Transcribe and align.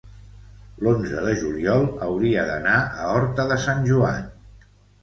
l'onze 0.87 1.19
de 1.27 1.33
juliol 1.43 1.85
hauria 2.07 2.49
d'anar 2.49 2.81
a 2.87 3.13
Horta 3.13 3.49
de 3.55 3.61
Sant 3.69 3.89
Joan. 3.93 4.31